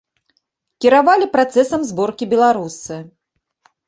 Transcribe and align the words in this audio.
Кіравалі 0.85 1.27
працэсам 1.35 1.81
зборкі 1.89 2.29
беларусы. 2.31 2.97